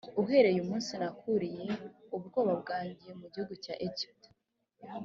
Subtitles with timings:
[0.21, 1.67] uhereye umunsi nakuriye
[2.15, 4.29] ubwoko bwanjye mu gihugu cya egiputa